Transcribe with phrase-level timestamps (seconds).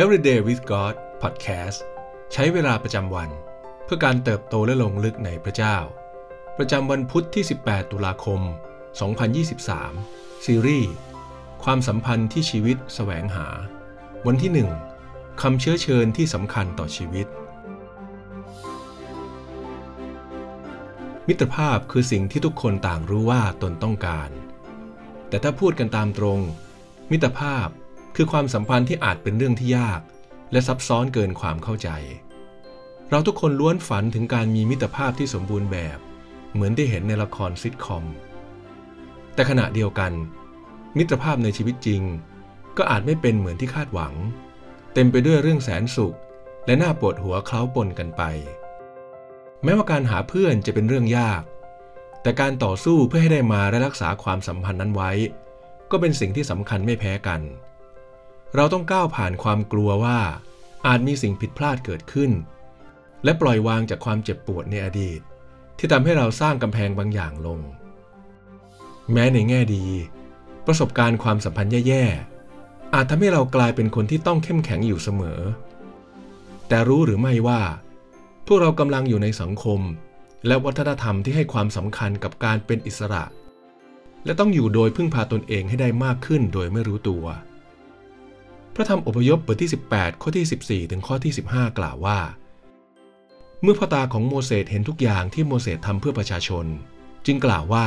[0.00, 1.78] Everyday with God Podcast
[2.32, 3.30] ใช้เวลาประจำวัน
[3.84, 5.76] เพื่อการเติบโตและลงลึกในพระเจ้า
[6.58, 8.40] ประจำวันพุทธที่ 18 ตุลาคม
[9.22, 10.92] 2023 ซีรีส์
[11.64, 13.48] ความสัมพันธ์ที่ชีวิตแสวงหา
[14.26, 14.66] วันที่
[14.98, 17.26] 1คำเชื้อเชิญที่สำคัญต่อชีวิต
[21.28, 24.30] มิตรภาพคือสิ่งที่ทุกคนต่างรู้ว่าตนต้องการ
[25.28, 26.40] แต่ถ้าพูดกันตามตรง
[27.10, 27.68] มิตรภาพ
[28.16, 30.00] คือความสัมพันธ์ที่อาจเป็นเรื่องที่ยาก
[30.52, 31.88] และซับซ้อนเกินความเข้าใจ
[33.10, 35.98] เราทุกคนล้วนฝันถึงการมีมิตรภาพที่สมบูรณ์แบบ
[36.52, 38.04] เหมือนได้เห็นในละครซิทคอม
[39.34, 40.12] แต่ขณะเดียวกัน
[40.96, 42.02] มิตรภาพในชีวิตจริง
[42.76, 44.14] ก็อาจไม่เป็นเหมือนที่คาดหวัง
[44.94, 46.16] เต็มไปด้วยเรื่องแสนสุข
[46.66, 48.22] และน่าปวดหัวเคล้าปนกันไป
[49.64, 51.42] แม้ว่าการหาเพื่อนจะเป็นเรื่องยาก
[52.22, 55.10] แต่การต่อสู้เพื่อให้ได้มาและรักษาความสัมพันธ์นั้นไว้
[55.90, 60.18] ก็เป็นสิ่งที่สำคัญไม่แพ้กันเเราต้องก้าวผ่านความกลัวว่า
[60.86, 62.30] อาจมีสิ่งผิดพลาดเกิดขึ้น
[63.24, 65.20] และปล่อยวางจากความเจ็บปวดในอดีต
[65.78, 67.60] ที่ทำให้เราสร้างกำแพงบางอย่างลง
[69.12, 69.86] แม้ในแง่ดี
[70.66, 75.40] ประสบการณ์ความสัมพันธ์แย่ๆ อาจทำให้เรากลายเป็นคนที่ต้องเข้มแข็งอยู่เสมอ
[76.68, 77.62] แต่รู้หรือไม่ว่า
[78.46, 79.80] พวกเรากำลังอยู่ในสังคม
[80.46, 83.24] และวัฒนธรรมที่ให้ความสำคัญกับการเป็นอิสระ
[84.24, 87.24] และต้องอยู่โดยพึ่งพาตนเองให้ได้มากขึ้นโดยไม่รู้ตัว
[88.74, 92.20] พระธรรมอพยพบทที่ 18 ข้อที่ 14 ถึงข้อที่ 15 กล่าวว่า
[93.62, 96.66] เมื่อพ่อตาของโมเสสเห็นทุกอย่างที่โมเสสทำเพื่อประชาชน
[97.26, 97.86] จึงกล่าวว่า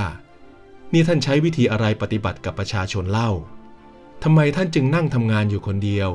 [0.93, 3.31] นี่ท่านใช้วิธีอะไรปฏิบัติกับประชาชนเล่า
[4.23, 6.09] ทำไมท่านจึงนั่งทำงานอยู่คนเดียว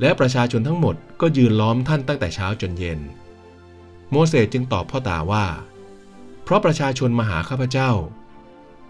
[0.00, 3.00] และประชาชนทั้งหมดก็ยืนล้อมท่านตั้งแต่เช้าจนเย็น
[4.10, 5.46] โมเสสจึงตอบพ่อตาว่า
[6.44, 7.90] เพราะประชาชนมาหาข้าพเจ้า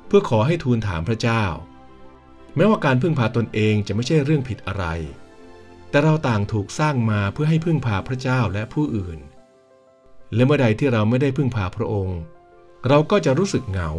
[0.06, 1.44] เพื่อขอให้ทูลถามพระเจ้า
[2.56, 4.84] แม้ว่าการพึ่งพาตนเองจะไม่ใช่เรื่องผิดอะไร
[5.91, 9.18] แต่เราต่างถูกสร้างมาเพื่อให้พึ่งพาพระเจ้าและผู้อื่น
[10.34, 12.18] และเมื่อใดที่เราไม่ได้พึ่งพาพระองค์
[12.89, 13.90] เราก็จะรู้สึกเหงา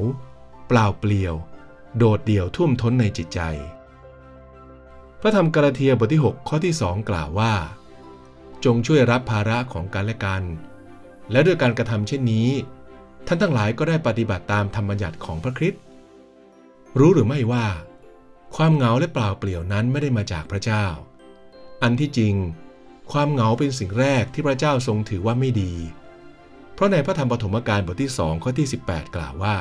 [0.68, 1.36] เปล่าเปลี่ยว
[1.98, 3.40] โดดเดี่ยวท่วมท้นในจิตใจ
[5.22, 7.54] พระธรรมกาลาเทียบทที่ 6 ข้อที่2กล่าวว่า
[8.66, 10.44] จงช่วยรับภาระของกันและกัน
[11.32, 12.50] และด้วยการกระทำเช่นนี้
[13.28, 15.82] ท่านทั้งหลายก็ได้ปฏิบัติตามธรรมบัญญัติของพระคริสต์
[17.00, 17.66] รู้หรือไม่ว่า
[18.60, 20.86] ความเหงาและเปล่าเปลี่ยวนั้นไม่ได้มาจากพระเจ้า
[21.84, 22.36] อันที่จริง
[23.12, 25.74] ความเหงาเป็นสิ่งแรกที่พระเจ้าทรงถือว่าไม่ดี
[26.74, 29.58] เพราะในพระธรรมปฐมกาลบทที่สองข้อที่ 18 กล่าวว่า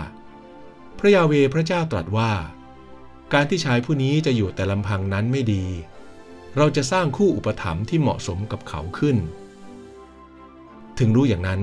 [0.98, 2.32] พระยาเวพระเจ้าตรัสว่า
[3.32, 5.64] การที่ชายผู้นี้จะอยู่แต่ลำพังนั้นไม่ดี
[6.56, 9.16] เราจะสร้างคู่อุปถัมภ์ที่เหมาะสมกับเขาขึ้น
[10.98, 11.60] ถึงรู้อย่างนั้น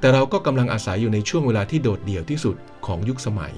[0.00, 3.56] แต่เราก็กำลังอาศัยอยู่ในช่วงเวลาที่โดดเดี่ยวที่สุดของยุคสมัย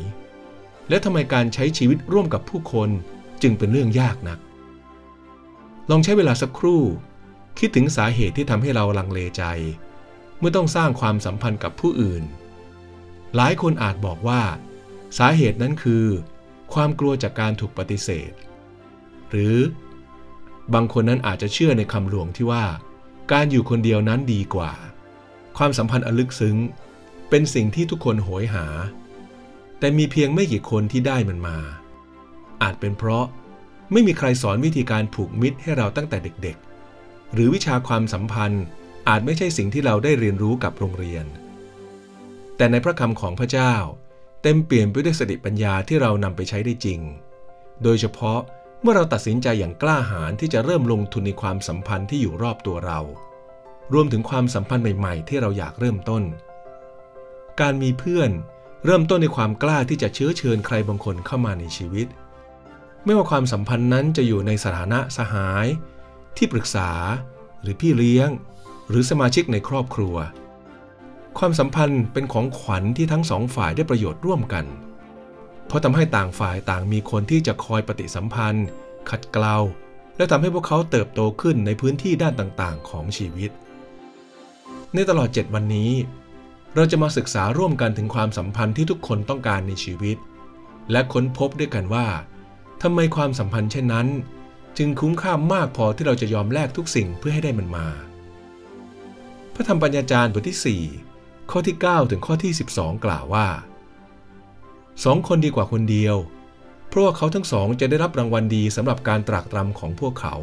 [0.90, 2.90] และทำไมการใช้ชีวิตร่วมกับผู้คน
[3.42, 4.38] จึงเป็นเรื่องยากนัก
[5.90, 6.82] ลองใช้เวลาสักครู่
[7.58, 9.42] คิดถึงสาเหตุที่ทำให้เราลังเลใจ
[10.38, 12.24] เมื่อต้องสร้างความสัมพันธ์กับผู้อื่น
[13.36, 14.42] หลายคนอาจบอกว่า
[15.18, 16.04] สาเหตุนั้นคือ
[16.74, 18.32] ความกลัวจากการถูกปฏิเสธ
[19.30, 19.56] หรือ
[20.74, 22.64] บางคนนั้นอาจจะเชื่อในคำหลวงที่ว่า
[23.32, 24.72] การอยู่คนเดียวนั้นดีกว่า
[25.58, 26.56] ความสัมพันธ์อลึกซึ้ง
[27.30, 28.66] เป็นสิ่งที่ทุกคนโหยหา
[29.80, 31.58] แต่มีเพียงไม่กี่คนที่ได้มันมา
[32.62, 33.24] อาจเป็นเพราะ
[33.92, 38.64] ไม่มีใครสอนวิธีการผูกมิตรให้เราตั้งแต่เด็กๆ หรือวิชาความสัมพันธ์
[39.08, 41.24] อาจไม่ใช่สิ่งที่เราได้เรียนรู้กับโรงเรียน
[42.56, 43.74] แต่ในพระคำของพระเจ้า
[44.42, 47.00] เต็มเปลี่ยนไปด้วยสติปัญญาที่เรานำไปใช้ได้จริง
[47.82, 48.38] โดยเฉพาะ
[48.82, 53.00] เมื่อเราตัดสินใจอย่างกล้าหาญที่จะเริ่มลงทุนในความสัมพันธ์ที่อยู่รอบตัวเรา
[53.92, 56.22] รวมถึงความสัมพันธ์ใหม่ ๆ ที่เราอยากเริ่มต้น
[57.60, 58.30] การมีเพื่อน
[58.84, 62.06] เริ่มต้นในความกล้าที่จะเชื้อเชิญใครบางคนเข้ามาในชีวิต
[63.04, 65.66] ไม่ว่าความสัมพันธ์นั้นจะอยู่ในสถานะสหาย
[66.36, 66.91] ที่ปรึกษา
[67.62, 68.28] หรือพี่เลี้ยง
[68.88, 70.16] หรือสมาชิกในครอบครัว
[71.38, 74.64] ความสัมพันธ์เป็นของขวัญที่ทั้งสองฝ่ายได้ประโยชน์ร่วมกัน
[75.66, 78.66] เพราะทำให้ต่างฝ่ายต่างมีคนที่จะคอยปฏิสัมพันธ์
[79.10, 79.56] ขัดเกลา
[80.16, 83.50] และทำให้พวกเขาเติบโตขึ้นในพื้นที่ด้านต่างๆ ของชีวิต
[84.94, 85.91] ในตลอด 7 วันนี้
[86.74, 90.16] เราจะมาศึกษาร่วมกันถึงความสัมพันธ์ที่ทุกคนต้องการในชีวิต
[90.90, 92.06] และค้นพบด้วยกันว่า
[92.82, 94.08] ทำไมความสัมพันธ์เช่นนั้น
[94.78, 97.86] จึงคุ้มค่ามากพอที่เราจะยอมแลกทุกสิ่งเพื่อให้ได้มันมา
[99.54, 103.48] พระธรรมปัญญาจารย์บทที่ 4 ข้อที่ 9 ถึงข้อที่ 12 กล่าวว่า
[105.04, 106.16] สองคนดีกว่าคนเดียว
[106.88, 110.36] เพราะว่าเขาทั้งสองจะได้รับรางวัลดีสำหรับการตรากตรำของพวกเขา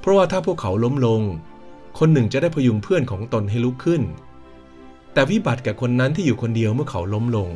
[0.00, 1.22] เพราะว่าถ้าพวกเขาล้มลง
[1.98, 4.02] คนหนึ่งจะได้พยุงเพื่อนของตนให้ลุกขึ้น
[5.12, 7.50] แต่วิบัติแก่คนนั้นที่อยู่คนเดียวเมื่อเขาล้มลง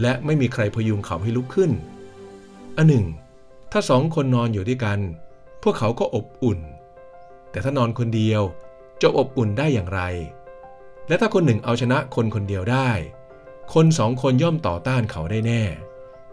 [0.00, 1.70] และไม่มีใครพยุงเขาให้ลุกขึ้น
[2.76, 3.06] อันหนึ่ง
[3.72, 4.98] ถ้าสองคนนอนอยู่ด้วยกัน
[5.62, 6.60] พวกเขาก็อบอุ่น
[7.50, 8.42] แต่ถ้านอนคนเดียว
[9.02, 10.00] จะอบอุ่นได้อย่างไร
[11.08, 12.90] และถ้าคนหนึ่งเอาชนะคนคนเดียวได้
[13.74, 15.62] คนสองคนย่อมต่อต้านเขาได้แน่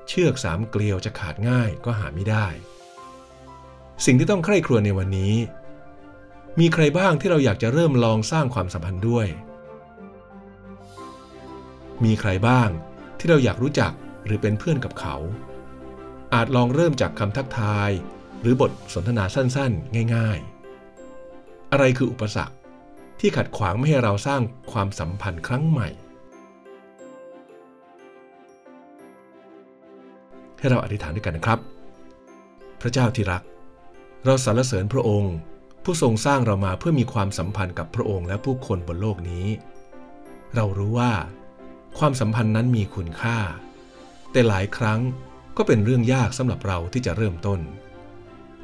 [0.07, 2.48] เชือกสามเกลียวจะขาดง่ายก็หาไม่ได้
[4.06, 5.36] สิ่งที่ต้องใคร่ครวญในวันนี้
[6.60, 9.28] มีใครบ้างที่เราอยากจะเริ่มลองสร้างความสัมพันธ์ด้วย
[12.04, 12.69] มีใครบ้าง
[13.19, 13.92] ที่เราอยากรู้จัก
[14.25, 15.16] หรือเป็นเพื่อนกับเขา
[16.34, 17.90] อาจลองเริ่มจากคำทักทาย
[18.42, 20.40] หรือบทสนทนาสั้นๆ ง่าย
[21.06, 22.56] ๆ อะไรคืออุปสรรค
[23.19, 24.42] ที่ขัดขวางไม่ให้เราสร้าง
[24.72, 25.88] ความสัมพันธ์ครั้งใหม่
[30.60, 31.60] ให้เราอธิษฐานด้วยกันนะครับ
[32.81, 33.44] พระเจ้าที่รัก
[34.25, 35.36] เราสรรเสริญพระองค์
[35.84, 39.48] ผู้ทรงสร้างเรามาเพื่อมีความสัมพันธ์กับพระองค์และผู้คนบนโลกนี้
[40.56, 41.12] เรารู้ว่า
[41.97, 43.38] ความสัมพันธ์นั้นมีคุณค่า
[44.31, 45.00] แต่หลายครั้ง
[45.57, 47.59] ก็เป็นเรื่องยากสำหรับเราที่จะเริ่มต้น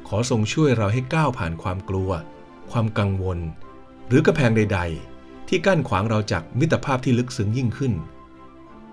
[0.08, 2.10] ขอทรงช่วยเราให้ก้าวผ่านความกลัว
[2.70, 3.38] ความกังวล
[4.08, 4.80] หรือกระแพงใด
[5.14, 7.92] ๆ ที่กั้นขวางเราจากมิตรภาพที่ลึกซึ้งยิ่งขึ้น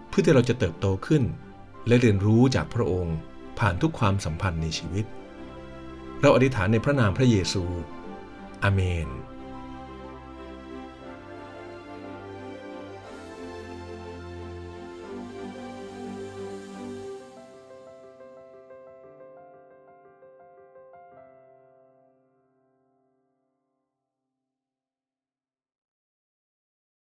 [0.10, 1.24] เพื่อที่เราจะเติบโตขึ้น
[1.88, 3.18] และเรียนรู้จากพระองค์
[3.60, 5.06] ผ่านทุกความสัมพันธ์ในชีวิต
[6.22, 7.64] เราอธิษฐานในพระนามพระเยซู
[8.64, 9.08] อาเมน